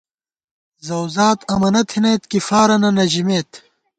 زَؤذات 0.87 1.39
امَنہ 1.53 1.81
تھنَئیت 1.89 2.23
کی 2.31 2.39
فارَنہ 2.47 2.89
نہ 2.97 3.05
ژِمېت 3.11 3.51